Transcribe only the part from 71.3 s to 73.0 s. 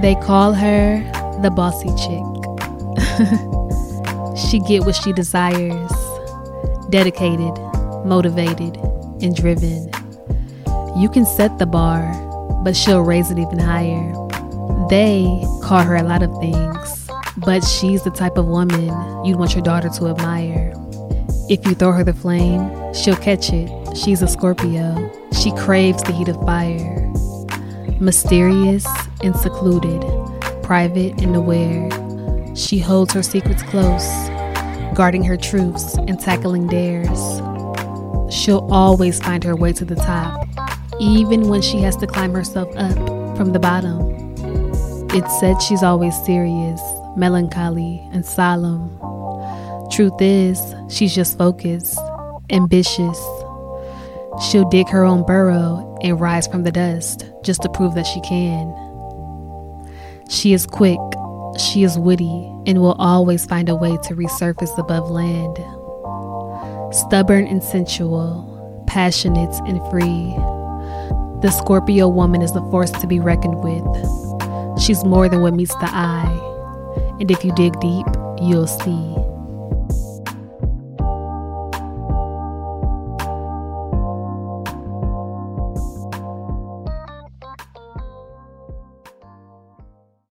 The Scorpio woman is a force